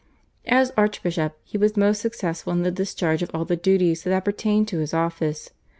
[0.47, 4.67] As archbishop he was most successful in the discharge of all the duties that appertained
[4.69, 5.51] to his office.